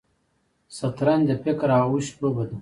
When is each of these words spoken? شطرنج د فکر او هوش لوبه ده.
شطرنج 0.77 1.23
د 1.29 1.31
فکر 1.43 1.67
او 1.79 1.83
هوش 1.91 2.05
لوبه 2.19 2.43
ده. 2.49 2.57